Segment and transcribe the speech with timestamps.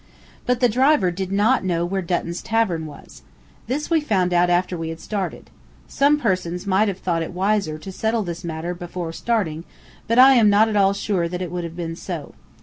[0.47, 3.21] But the driver did not know where Dutton's tavern was.
[3.67, 5.51] This we found out after we had started.
[5.87, 9.63] Some persons might have thought it wiser to settle this matter before starting,
[10.07, 12.33] but I am not at all sure that it would have been so.